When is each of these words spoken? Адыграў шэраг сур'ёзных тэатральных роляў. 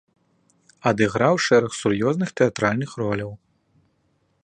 Адыграў 0.91 1.35
шэраг 1.49 1.71
сур'ёзных 1.81 2.29
тэатральных 2.41 2.91
роляў. 3.03 3.31